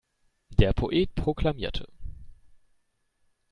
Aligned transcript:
Der 0.57 0.73
Poet 0.73 1.13
proklamierte. 1.13 1.87